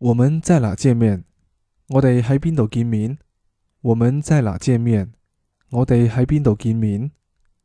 [0.00, 1.24] 我们在哪见面？
[1.88, 3.18] 我哋喺边度见面？
[3.82, 5.12] 我们在哪见面？
[5.68, 7.10] 我哋喺边度见面？